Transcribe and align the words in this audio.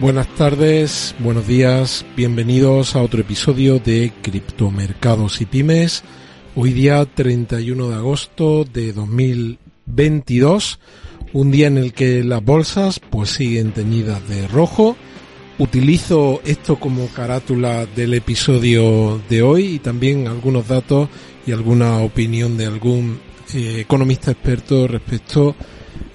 Buenas 0.00 0.34
tardes, 0.34 1.14
buenos 1.18 1.46
días, 1.46 2.06
bienvenidos 2.16 2.96
a 2.96 3.02
otro 3.02 3.20
episodio 3.20 3.80
de 3.80 4.10
Criptomercados 4.22 5.42
y 5.42 5.44
Pymes. 5.44 6.04
Hoy 6.56 6.72
día 6.72 7.04
31 7.04 7.90
de 7.90 7.94
agosto 7.96 8.64
de 8.64 8.94
2022, 8.94 10.78
un 11.34 11.50
día 11.50 11.66
en 11.66 11.76
el 11.76 11.92
que 11.92 12.24
las 12.24 12.42
bolsas 12.42 12.98
pues 12.98 13.28
siguen 13.28 13.72
teñidas 13.72 14.26
de 14.26 14.48
rojo. 14.48 14.96
Utilizo 15.58 16.40
esto 16.46 16.80
como 16.80 17.06
carátula 17.08 17.84
del 17.84 18.14
episodio 18.14 19.20
de 19.28 19.42
hoy 19.42 19.74
y 19.74 19.78
también 19.80 20.28
algunos 20.28 20.66
datos 20.66 21.10
y 21.46 21.52
alguna 21.52 21.98
opinión 21.98 22.56
de 22.56 22.64
algún 22.64 23.20
eh, 23.52 23.80
economista 23.80 24.30
experto 24.30 24.88
respecto 24.88 25.54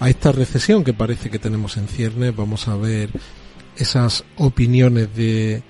a 0.00 0.08
esta 0.08 0.32
recesión 0.32 0.84
que 0.84 0.94
parece 0.94 1.28
que 1.28 1.38
tenemos 1.38 1.76
en 1.76 1.86
ciernes. 1.86 2.34
Vamos 2.34 2.66
a 2.66 2.76
ver 2.76 3.10
esas 3.76 4.24
opiniones 4.36 5.14
de 5.14 5.62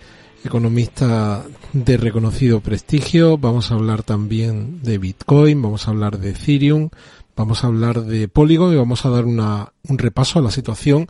economistas 0.45 1.45
de 1.73 1.97
reconocido 1.97 2.61
prestigio. 2.61 3.39
Vamos 3.39 3.71
a 3.71 3.75
hablar 3.75 4.03
también 4.03 4.83
de 4.83 4.99
Bitcoin, 4.99 5.61
vamos 5.61 5.89
a 5.89 5.91
hablar 5.91 6.19
de 6.19 6.31
Ethereum, 6.31 6.91
vamos 7.37 7.65
a 7.65 7.69
hablar 7.69 8.03
de 8.03 8.29
Polygon 8.29 8.73
y 8.73 8.77
vamos 8.77 9.05
a 9.05 9.11
dar 9.11 9.25
una, 9.25 9.73
un 9.89 9.99
repaso 9.99 10.39
a 10.39 10.43
la 10.43 10.51
situación 10.51 11.09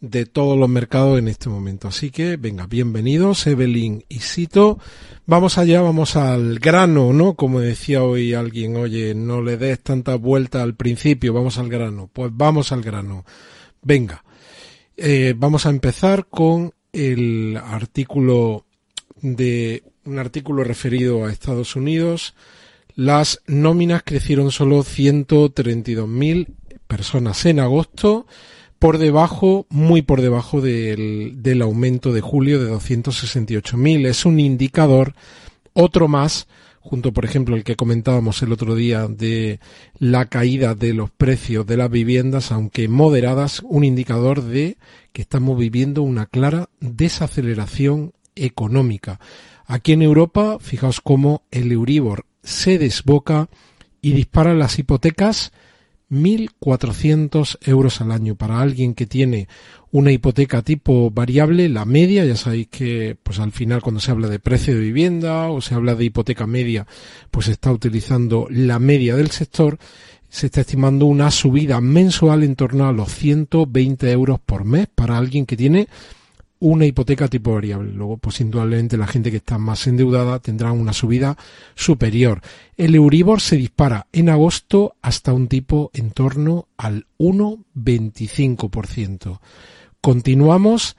de 0.00 0.24
todos 0.24 0.58
los 0.58 0.68
mercados 0.68 1.18
en 1.18 1.28
este 1.28 1.50
momento. 1.50 1.88
Así 1.88 2.10
que, 2.10 2.36
venga, 2.36 2.66
bienvenidos, 2.66 3.46
Evelyn 3.46 4.04
y 4.08 4.20
Sito. 4.20 4.78
Vamos 5.26 5.58
allá, 5.58 5.82
vamos 5.82 6.16
al 6.16 6.58
grano, 6.58 7.12
¿no? 7.12 7.34
Como 7.34 7.60
decía 7.60 8.02
hoy 8.02 8.32
alguien, 8.32 8.76
oye, 8.76 9.14
no 9.14 9.42
le 9.42 9.58
des 9.58 9.80
tanta 9.80 10.14
vuelta 10.16 10.62
al 10.62 10.74
principio, 10.74 11.34
vamos 11.34 11.58
al 11.58 11.68
grano. 11.68 12.08
Pues 12.12 12.30
vamos 12.34 12.72
al 12.72 12.82
grano. 12.82 13.24
Venga. 13.82 14.24
Eh, 15.02 15.32
vamos 15.34 15.64
a 15.64 15.70
empezar 15.70 16.26
con 16.26 16.74
el 16.92 17.56
artículo 17.56 18.66
de 19.22 19.82
un 20.04 20.18
artículo 20.18 20.62
referido 20.62 21.24
a 21.24 21.32
Estados 21.32 21.74
Unidos. 21.74 22.34
Las 22.96 23.40
nóminas 23.46 24.02
crecieron 24.04 24.50
solo 24.50 24.80
132.000 24.80 26.48
personas 26.86 27.46
en 27.46 27.60
agosto, 27.60 28.26
por 28.78 28.98
debajo, 28.98 29.66
muy 29.70 30.02
por 30.02 30.20
debajo 30.20 30.60
del, 30.60 31.36
del 31.36 31.62
aumento 31.62 32.12
de 32.12 32.20
julio 32.20 32.62
de 32.62 32.70
268.000. 32.70 34.06
Es 34.06 34.26
un 34.26 34.38
indicador, 34.38 35.14
otro 35.72 36.08
más, 36.08 36.46
junto 36.80 37.12
por 37.12 37.24
ejemplo 37.24 37.56
el 37.56 37.64
que 37.64 37.76
comentábamos 37.76 38.42
el 38.42 38.52
otro 38.52 38.74
día 38.74 39.06
de 39.06 39.60
la 39.98 40.26
caída 40.26 40.74
de 40.74 40.94
los 40.94 41.10
precios 41.10 41.66
de 41.66 41.76
las 41.76 41.90
viviendas, 41.90 42.52
aunque 42.52 42.88
moderadas, 42.88 43.60
un 43.64 43.84
indicador 43.84 44.42
de 44.42 44.78
que 45.12 45.22
estamos 45.22 45.58
viviendo 45.58 46.02
una 46.02 46.26
clara 46.26 46.70
desaceleración 46.80 48.12
económica. 48.34 49.20
Aquí 49.66 49.92
en 49.92 50.02
Europa, 50.02 50.58
fijaos 50.58 51.00
cómo 51.00 51.42
el 51.50 51.70
Euribor 51.70 52.24
se 52.42 52.78
desboca 52.78 53.48
y 54.00 54.12
dispara 54.12 54.54
las 54.54 54.78
hipotecas 54.78 55.52
1.400 56.10 57.58
euros 57.62 58.00
al 58.00 58.12
año. 58.12 58.34
Para 58.34 58.60
alguien 58.60 58.94
que 58.94 59.06
tiene 59.06 59.48
una 59.92 60.12
hipoteca 60.12 60.62
tipo 60.62 61.10
variable, 61.10 61.68
la 61.68 61.84
media, 61.84 62.24
ya 62.24 62.36
sabéis 62.36 62.68
que 62.68 63.16
pues 63.22 63.38
al 63.38 63.52
final 63.52 63.82
cuando 63.82 64.00
se 64.00 64.10
habla 64.10 64.28
de 64.28 64.38
precio 64.38 64.74
de 64.74 64.80
vivienda 64.80 65.48
o 65.48 65.60
se 65.60 65.74
habla 65.74 65.94
de 65.94 66.04
hipoteca 66.04 66.46
media, 66.46 66.86
pues 67.30 67.46
se 67.46 67.52
está 67.52 67.72
utilizando 67.72 68.46
la 68.50 68.78
media 68.78 69.16
del 69.16 69.30
sector, 69.30 69.78
se 70.28 70.46
está 70.46 70.60
estimando 70.60 71.06
una 71.06 71.30
subida 71.30 71.80
mensual 71.80 72.44
en 72.44 72.54
torno 72.54 72.86
a 72.86 72.92
los 72.92 73.12
120 73.14 74.10
euros 74.12 74.38
por 74.40 74.64
mes 74.64 74.86
para 74.94 75.18
alguien 75.18 75.46
que 75.46 75.56
tiene 75.56 75.88
una 76.60 76.86
hipoteca 76.86 77.26
tipo 77.28 77.54
variable. 77.54 77.92
Luego, 77.92 78.18
pues 78.18 78.40
indudablemente 78.40 78.96
la 78.96 79.08
gente 79.08 79.30
que 79.30 79.36
está 79.38 79.58
más 79.58 79.86
endeudada 79.86 80.38
tendrá 80.38 80.72
una 80.72 80.92
subida 80.92 81.36
superior. 81.74 82.42
El 82.76 82.94
Euribor 82.94 83.40
se 83.40 83.56
dispara 83.56 84.06
en 84.12 84.28
agosto 84.28 84.94
hasta 85.02 85.32
un 85.32 85.48
tipo 85.48 85.90
en 85.94 86.10
torno 86.12 86.68
al 86.76 87.06
1,25%. 87.18 89.40
Continuamos. 90.00 90.96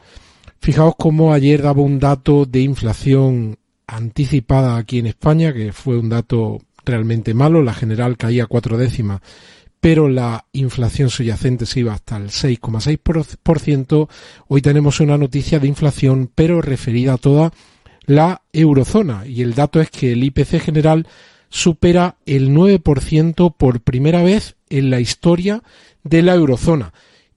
Fijaos 0.59 0.95
cómo 0.97 1.33
ayer 1.33 1.61
daba 1.61 1.81
un 1.81 1.99
dato 1.99 2.45
de 2.45 2.61
inflación 2.61 3.57
anticipada 3.87 4.77
aquí 4.77 4.99
en 4.99 5.07
España, 5.07 5.53
que 5.53 5.73
fue 5.73 5.97
un 5.97 6.07
dato 6.09 6.59
realmente 6.85 7.33
malo. 7.33 7.63
La 7.63 7.73
general 7.73 8.15
caía 8.17 8.45
cuatro 8.45 8.77
décimas 8.77 9.21
pero 9.81 10.07
la 10.07 10.45
inflación 10.53 11.09
subyacente 11.09 11.65
se 11.65 11.81
iba 11.81 11.93
hasta 11.93 12.15
el 12.15 12.29
6,6%. 12.29 14.07
Hoy 14.47 14.61
tenemos 14.61 14.99
una 14.99 15.17
noticia 15.17 15.59
de 15.59 15.67
inflación, 15.67 16.29
pero 16.33 16.61
referida 16.61 17.13
a 17.13 17.17
toda 17.17 17.51
la 18.05 18.43
eurozona. 18.53 19.25
Y 19.25 19.41
el 19.41 19.55
dato 19.55 19.81
es 19.81 19.89
que 19.89 20.11
el 20.11 20.23
IPC 20.23 20.61
general 20.61 21.07
supera 21.49 22.17
el 22.27 22.51
9% 22.51 23.55
por 23.57 23.81
primera 23.81 24.21
vez 24.21 24.55
en 24.69 24.91
la 24.91 24.99
historia 24.99 25.63
de 26.03 26.21
la 26.21 26.35
eurozona. 26.35 26.93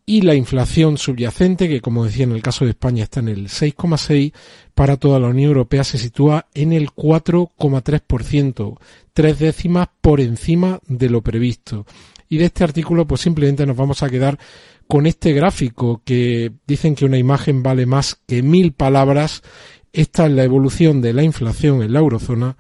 Y 0.07 0.21
la 0.21 0.35
inflación 0.35 0.99
subyacente, 0.99 1.67
que 1.67 1.81
como 1.81 2.05
decía 2.05 2.25
en 2.25 2.33
el 2.33 2.43
caso 2.43 2.67
de 2.67 2.73
España 2.73 3.05
está 3.05 3.21
en 3.21 3.29
el 3.29 3.49
6,6%, 3.49 4.35
para 4.75 4.99
toda 4.99 5.19
la 5.19 5.29
Unión 5.29 5.49
Europea 5.49 5.83
se 5.83 5.97
sitúa 5.97 6.47
en 6.53 6.75
el 6.75 6.91
4,3%, 6.91 8.79
tres 9.15 9.39
décimas 9.39 9.89
por 10.03 10.21
encima 10.21 10.81
de 10.87 11.09
lo 11.09 11.23
previsto. 11.23 11.87
Y 12.29 12.39
de 12.39 12.47
este 12.47 12.65
artículo 12.65 13.07
pues 13.07 13.21
simplemente 13.21 13.67
nos 13.67 13.77
vamos 13.77 14.03
a 14.03 14.11
quedar 14.11 14.39
con 14.87 15.07
este 15.07 15.33
gráfico 15.33 16.03
que 16.05 16.53
dicen 16.67 16.95
que 16.95 17.05
una 17.05 17.19
imagen 17.19 17.63
vale 17.63 17.87
más 17.87 18.21
que 18.27 18.43
mil 18.43 18.73
palabras. 18.73 19.43
Esta 19.93 20.27
es 20.27 20.33
la 20.33 20.45
evolución 20.45 21.01
de 21.01 21.13
la 21.13 21.23
inflación 21.23 21.83
en 21.83 21.93
la 21.93 22.01
eurozona 22.01 22.57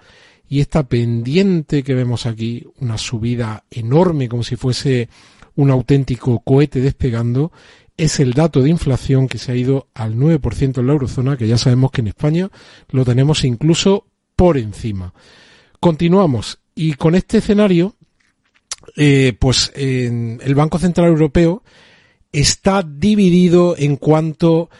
y 0.48 0.60
esta 0.60 0.84
pendiente 0.84 1.82
que 1.82 1.94
vemos 1.94 2.26
aquí, 2.26 2.66
una 2.78 2.98
subida 2.98 3.64
enorme 3.70 4.28
como 4.28 4.42
si 4.42 4.56
fuese 4.56 5.08
un 5.56 5.70
auténtico 5.70 6.40
cohete 6.40 6.80
despegando, 6.80 7.52
es 7.96 8.20
el 8.20 8.32
dato 8.32 8.60
de 8.60 8.70
inflación 8.70 9.28
que 9.28 9.38
se 9.38 9.52
ha 9.52 9.56
ido 9.56 9.88
al 9.94 10.16
9% 10.16 10.78
en 10.78 10.86
la 10.86 10.92
eurozona, 10.92 11.36
que 11.36 11.46
ya 11.46 11.58
sabemos 11.58 11.90
que 11.90 12.00
en 12.00 12.08
España 12.08 12.50
lo 12.90 13.04
tenemos 13.04 13.44
incluso 13.44 14.06
por 14.36 14.58
encima. 14.58 15.14
Continuamos 15.80 16.58
y 16.74 16.94
con 16.94 17.14
este 17.14 17.38
escenario 17.38 17.94
eh, 18.96 19.34
pues 19.38 19.72
el 19.74 20.54
Banco 20.54 20.78
Central 20.78 21.08
Europeo 21.08 21.62
está 22.32 22.82
dividido 22.82 23.76
en 23.78 23.96
cuanto 23.96 24.70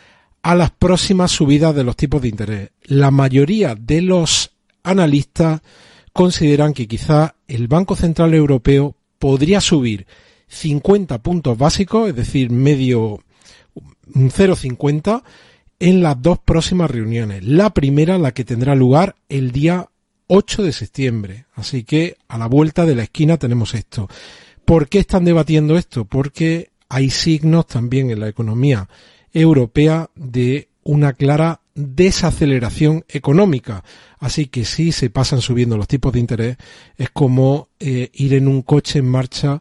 a 0.43 0.55
las 0.55 0.71
próximas 0.71 1.31
subidas 1.31 1.75
de 1.75 1.85
los 1.85 1.97
tipos 1.97 2.21
de 2.21 2.29
interés. 2.29 2.71
La 2.83 3.11
mayoría 3.11 3.75
de 3.75 4.03
los 4.03 4.53
analistas 4.83 5.63
consideran 6.13 6.75
que 6.75 6.87
quizá 6.87 7.37
el 7.49 7.67
Banco 7.69 7.97
Central 7.97 8.35
Europeo 8.35 8.97
podría 9.19 9.61
subir 9.61 10.07
50 10.49 11.23
puntos 11.23 11.57
básicos, 11.57 12.09
es 12.09 12.15
decir, 12.15 12.51
medio 12.51 13.21
un 14.15 14.31
0,50 14.31 15.23
en 15.81 16.03
las 16.03 16.21
dos 16.21 16.39
próximas 16.39 16.91
reuniones. 16.91 17.45
La 17.45 17.71
primera, 17.71 18.19
la 18.19 18.33
que 18.33 18.45
tendrá 18.45 18.75
lugar 18.75 19.17
el 19.29 19.51
día 19.51 19.89
8 20.27 20.63
de 20.63 20.73
septiembre. 20.73 21.47
Así 21.55 21.85
que 21.85 22.17
a 22.29 22.39
la 22.39 22.47
vuelta 22.47 22.87
de 22.87 22.95
la 22.95 23.05
esquina 23.05 23.37
tenemos 23.37 23.75
esto. 23.75 24.09
¿Por 24.65 24.89
qué 24.89 25.01
están 25.01 25.25
debatiendo 25.25 25.77
esto? 25.77 26.05
Porque 26.05 26.71
hay 26.89 27.11
signos 27.11 27.67
también 27.67 28.11
en 28.11 28.21
la 28.21 28.29
economía 28.29 28.89
europea 29.33 30.11
de 30.15 30.69
una 30.85 31.13
clara 31.13 31.61
desaceleración 31.75 33.05
económica. 33.09 33.85
Así 34.19 34.47
que 34.47 34.65
si 34.65 34.93
se 34.93 35.11
pasan 35.11 35.41
subiendo 35.41 35.77
los 35.77 35.89
tipos 35.89 36.13
de 36.13 36.21
interés, 36.21 36.57
es 36.97 37.11
como 37.11 37.69
eh, 37.81 38.11
ir 38.15 38.35
en 38.35 38.49
un 38.49 38.63
coche 38.63 39.01
en 39.01 39.09
marcha 39.09 39.61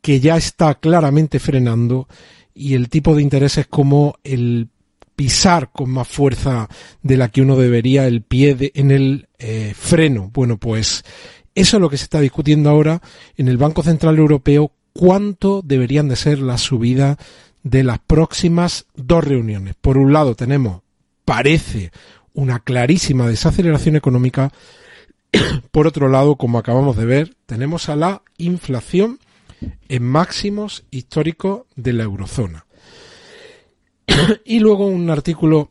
que 0.00 0.20
ya 0.20 0.36
está 0.36 0.74
claramente 0.74 1.38
frenando 1.38 2.06
y 2.54 2.74
el 2.74 2.88
tipo 2.88 3.16
de 3.16 3.22
interés 3.22 3.58
es 3.58 3.66
como 3.66 4.16
el 4.22 4.68
pisar 5.16 5.70
con 5.70 5.90
más 5.90 6.08
fuerza 6.08 6.68
de 7.02 7.16
la 7.16 7.28
que 7.28 7.42
uno 7.42 7.56
debería 7.56 8.06
el 8.06 8.22
pie 8.22 8.72
en 8.74 8.90
el 8.90 9.28
eh, 9.38 9.72
freno. 9.76 10.30
Bueno, 10.32 10.58
pues 10.58 11.04
eso 11.54 11.76
es 11.76 11.80
lo 11.80 11.88
que 11.88 11.96
se 11.96 12.04
está 12.04 12.20
discutiendo 12.20 12.70
ahora 12.70 13.00
en 13.36 13.48
el 13.48 13.56
Banco 13.56 13.82
Central 13.82 14.18
Europeo, 14.18 14.72
cuánto 14.92 15.62
deberían 15.64 16.08
de 16.08 16.16
ser 16.16 16.40
las 16.40 16.62
subidas 16.62 17.16
de 17.62 17.84
las 17.84 17.98
próximas 17.98 18.86
dos 18.94 19.24
reuniones. 19.24 19.74
Por 19.80 19.98
un 19.98 20.12
lado 20.12 20.34
tenemos, 20.34 20.82
parece, 21.24 21.92
una 22.32 22.58
clarísima 22.58 23.26
desaceleración 23.26 23.96
económica. 23.96 24.52
Por 25.70 25.86
otro 25.86 26.08
lado, 26.08 26.36
como 26.36 26.58
acabamos 26.58 26.96
de 26.96 27.06
ver, 27.06 27.36
tenemos 27.46 27.88
a 27.88 27.96
la 27.96 28.22
inflación 28.36 29.18
en 29.88 30.02
máximos 30.02 30.84
históricos 30.90 31.62
de 31.76 31.92
la 31.92 32.02
eurozona. 32.02 32.66
y 34.44 34.60
luego 34.60 34.86
un 34.86 35.10
artículo 35.10 35.68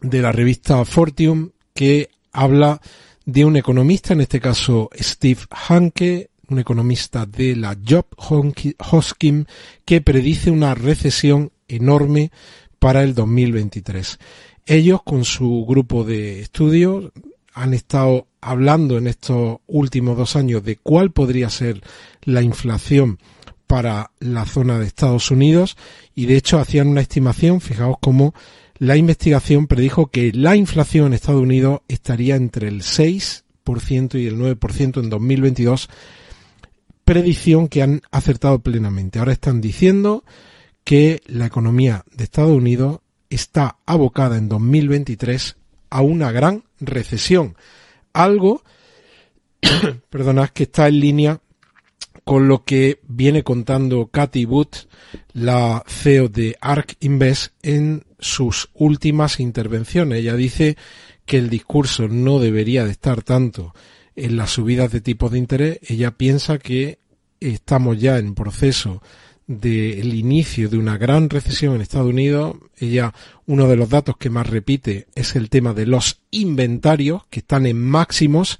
de 0.00 0.22
la 0.22 0.32
revista 0.32 0.84
Fortium 0.84 1.50
que 1.74 2.10
habla 2.32 2.80
de 3.24 3.44
un 3.44 3.56
economista, 3.56 4.12
en 4.12 4.20
este 4.20 4.40
caso 4.40 4.90
Steve 4.98 5.40
Hanke, 5.50 6.30
un 6.48 6.58
economista 6.58 7.26
de 7.26 7.56
la 7.56 7.76
Job 7.86 8.06
Hoskin, 8.18 9.46
que 9.84 10.00
predice 10.00 10.50
una 10.50 10.74
recesión 10.74 11.52
enorme 11.68 12.30
para 12.78 13.02
el 13.02 13.14
2023. 13.14 14.18
Ellos, 14.66 15.02
con 15.02 15.24
su 15.24 15.64
grupo 15.66 16.04
de 16.04 16.40
estudios, 16.40 17.12
han 17.54 17.72
estado 17.72 18.26
hablando 18.40 18.98
en 18.98 19.06
estos 19.06 19.58
últimos 19.66 20.16
dos 20.16 20.36
años 20.36 20.64
de 20.64 20.76
cuál 20.76 21.12
podría 21.12 21.48
ser 21.48 21.82
la 22.22 22.42
inflación 22.42 23.18
para 23.74 24.12
la 24.20 24.46
zona 24.46 24.78
de 24.78 24.86
Estados 24.86 25.32
Unidos 25.32 25.76
y 26.14 26.26
de 26.26 26.36
hecho 26.36 26.60
hacían 26.60 26.86
una 26.86 27.00
estimación, 27.00 27.60
fijaos 27.60 27.96
cómo 28.00 28.32
la 28.78 28.96
investigación 28.96 29.66
predijo 29.66 30.06
que 30.06 30.30
la 30.32 30.54
inflación 30.54 31.08
en 31.08 31.14
Estados 31.14 31.42
Unidos 31.42 31.80
estaría 31.88 32.36
entre 32.36 32.68
el 32.68 32.82
6% 32.82 33.42
y 34.20 34.28
el 34.28 34.38
9% 34.38 35.02
en 35.02 35.10
2022, 35.10 35.88
predicción 37.04 37.66
que 37.66 37.82
han 37.82 38.00
acertado 38.12 38.60
plenamente. 38.60 39.18
Ahora 39.18 39.32
están 39.32 39.60
diciendo 39.60 40.22
que 40.84 41.20
la 41.26 41.46
economía 41.46 42.04
de 42.12 42.22
Estados 42.22 42.56
Unidos 42.56 43.00
está 43.28 43.78
abocada 43.86 44.38
en 44.38 44.48
2023 44.48 45.56
a 45.90 46.00
una 46.00 46.30
gran 46.30 46.62
recesión. 46.78 47.56
Algo, 48.12 48.62
perdonad, 50.10 50.50
que 50.50 50.62
está 50.62 50.86
en 50.86 51.00
línea 51.00 51.40
con 52.24 52.48
lo 52.48 52.64
que 52.64 53.00
viene 53.06 53.42
contando 53.42 54.08
Cathy 54.08 54.46
Wood, 54.46 54.68
la 55.32 55.84
CEO 55.86 56.28
de 56.28 56.56
ARK 56.60 56.96
Invest, 57.00 57.52
en 57.62 58.04
sus 58.18 58.70
últimas 58.74 59.40
intervenciones. 59.40 60.20
Ella 60.20 60.34
dice 60.34 60.76
que 61.26 61.38
el 61.38 61.50
discurso 61.50 62.08
no 62.08 62.38
debería 62.38 62.84
de 62.84 62.92
estar 62.92 63.22
tanto 63.22 63.74
en 64.16 64.36
las 64.36 64.50
subidas 64.50 64.90
de 64.90 65.02
tipos 65.02 65.32
de 65.32 65.38
interés. 65.38 65.78
Ella 65.82 66.12
piensa 66.12 66.58
que 66.58 66.98
estamos 67.40 68.00
ya 68.00 68.18
en 68.18 68.34
proceso 68.34 69.02
del 69.46 70.14
inicio 70.14 70.70
de 70.70 70.78
una 70.78 70.96
gran 70.96 71.28
recesión 71.28 71.74
en 71.74 71.82
Estados 71.82 72.08
Unidos. 72.08 72.56
Ella, 72.78 73.12
uno 73.46 73.68
de 73.68 73.76
los 73.76 73.90
datos 73.90 74.16
que 74.16 74.30
más 74.30 74.48
repite 74.48 75.08
es 75.14 75.36
el 75.36 75.50
tema 75.50 75.74
de 75.74 75.86
los 75.86 76.20
inventarios 76.30 77.26
que 77.28 77.40
están 77.40 77.66
en 77.66 77.82
máximos 77.82 78.58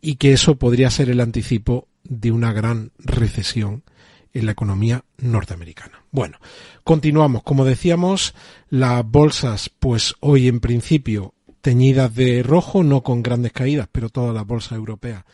y 0.00 0.16
que 0.16 0.32
eso 0.32 0.56
podría 0.56 0.90
ser 0.90 1.10
el 1.10 1.20
anticipo 1.20 1.88
de 2.04 2.32
una 2.32 2.52
gran 2.52 2.92
recesión 2.98 3.84
en 4.32 4.46
la 4.46 4.52
economía 4.52 5.04
norteamericana. 5.18 6.04
Bueno, 6.10 6.38
continuamos. 6.84 7.42
Como 7.42 7.64
decíamos, 7.64 8.34
las 8.70 9.04
bolsas, 9.04 9.68
pues 9.68 10.14
hoy 10.20 10.48
en 10.48 10.60
principio 10.60 11.34
teñidas 11.60 12.14
de 12.14 12.42
rojo, 12.42 12.82
no 12.82 13.02
con 13.02 13.22
grandes 13.22 13.52
caídas, 13.52 13.88
pero 13.92 14.08
todas 14.08 14.34
las 14.34 14.46
bolsas 14.46 14.72
europeas 14.72 15.24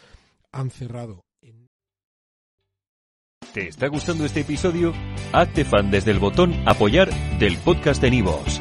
han 0.52 0.70
cerrado 0.70 1.24
¿Te 3.52 3.68
está 3.68 3.88
gustando 3.88 4.26
este 4.26 4.40
episodio? 4.40 4.92
Hazte 5.32 5.64
fan 5.64 5.90
desde 5.90 6.10
el 6.10 6.18
botón 6.18 6.54
Apoyar 6.66 7.10
del 7.38 7.56
podcast 7.56 8.00
de 8.02 8.10
Nivos. 8.10 8.60